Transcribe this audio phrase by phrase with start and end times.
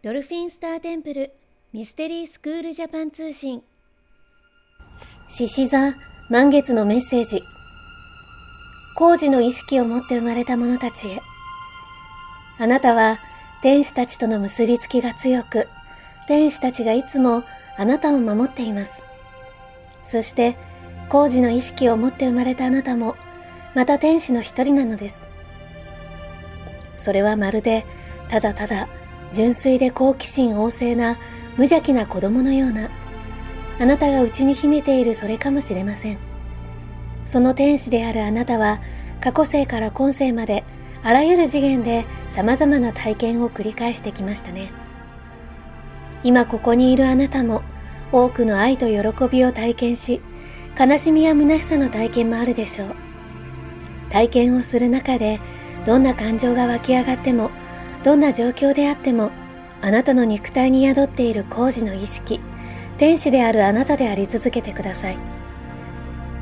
[0.00, 1.32] ドルフィンスターテンプル
[1.72, 3.64] ミステリースクールジャパン通信。
[5.28, 5.92] 獅子座
[6.30, 7.42] 満月のメッセージ。
[8.94, 11.20] 工事の意識を持って生まれた者たちへ。
[12.60, 13.18] あなたは
[13.60, 15.66] 天使たちとの結びつきが強く
[16.28, 17.42] 天使たちがいつも
[17.76, 19.02] あなたを守っています。
[20.06, 20.56] そして
[21.08, 23.16] 工事の意識を持って生まれたあなたも
[23.74, 25.18] また天使の一人なのです。
[26.98, 27.84] それはまるで
[28.28, 28.88] ただただ
[29.32, 31.18] 純粋で好奇心旺盛な
[31.56, 32.90] 無邪気な子供のような。
[33.80, 36.18] あなたが内に秘めているそれかもしれません。
[37.24, 38.80] その天使であるあなたは
[39.20, 40.64] 過去世から今世まで
[41.02, 44.72] あらゆる次元で様々な体験を繰り返してきましたね。
[46.24, 47.62] 今ここにいるあなたも
[48.10, 50.20] 多くの愛と喜びを体験し
[50.78, 52.94] 悲しみや虚しさの体験もあるでしょう。
[54.10, 55.38] 体験をする中で
[55.84, 57.50] どんな感情が湧き上がっても
[58.04, 59.30] どんな状況であっても
[59.80, 62.40] あなたの肉体に宿っている工事の意識
[62.96, 65.18] 天使であるあなたであり続けてください。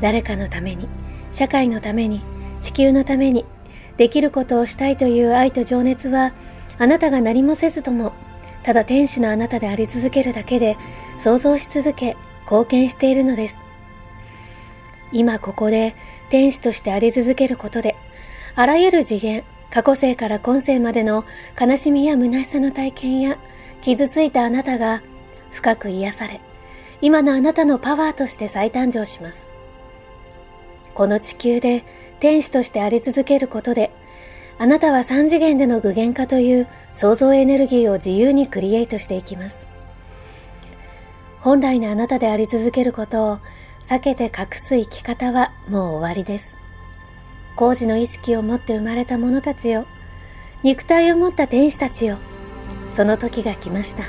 [0.00, 0.88] 誰かのために
[1.32, 2.22] 社会のために
[2.60, 3.44] 地球のために
[3.96, 6.32] できることをしたいという愛と情熱は
[6.78, 8.12] あなたが何もせずとも
[8.62, 10.76] ただ天使のあなたであり続けるだけで
[11.18, 13.58] 想像し続け貢献しているのです。
[15.12, 15.94] 今ここで
[16.28, 17.94] 天使としてあり続けることで
[18.56, 19.44] あらゆる次元
[19.74, 21.24] 過去世から今世までの
[21.60, 23.38] 悲しみや虚しさの体験や
[23.82, 25.02] 傷ついたあなたが
[25.50, 26.40] 深く癒され、
[27.00, 29.48] 今のあなたのパワーとして再誕生します。
[30.94, 31.84] この地球で
[32.20, 33.90] 天使としてあり続けることで、
[34.58, 39.66] あなたは三次元での具現化という創造エネルギーを自由にクリエイトしていきます。
[41.40, 43.38] 本来のあなたであり続けることを
[43.88, 46.56] 避けて隠す生き方はもう終わりです。
[47.56, 49.86] 工事の意識を持って生まれた者たちよ。
[50.62, 52.18] 肉体を持った天使たちよ。
[52.90, 54.04] その時が来ました。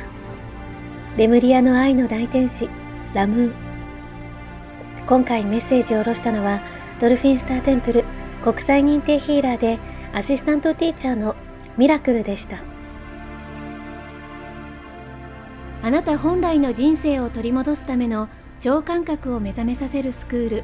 [1.18, 2.70] レムリアの愛の大天使
[3.14, 3.54] ラムー。
[5.06, 6.62] 今回メッセージを下ろしたのは
[7.00, 8.06] ドルフィンスターテンプル
[8.44, 9.80] 国際認定ヒーラーで
[10.14, 11.36] アシスタントティーチャーの
[11.78, 12.64] ミラクルでした。
[15.84, 18.28] あなた本来の人生を取り戻すための
[18.60, 20.64] 超感覚を目覚めさせるスクール。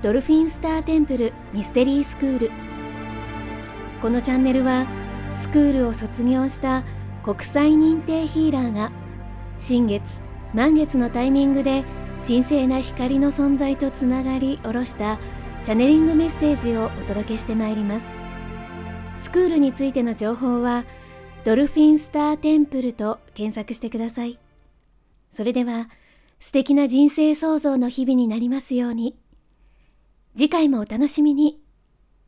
[0.00, 2.52] ドルフィンスターテンプルミステリースクール。
[4.00, 4.86] このチャンネルは
[5.34, 6.84] スクールを卒業した
[7.24, 8.92] 国際認定ヒーラーが
[9.58, 10.20] 新月
[10.54, 11.82] 満月のタイミングで
[12.24, 15.18] 神聖な光の存在とつながり下ろした
[15.64, 18.06] チャネリングメッセージをお届けしてまいります。
[19.16, 20.84] スクールについての情報は
[21.44, 24.38] ドルフィンスターテンプルと検索してください。
[25.32, 25.88] それでは
[26.38, 29.16] 素敵な人生創造の日々になりますように。
[30.38, 31.67] 次回もお楽しみに。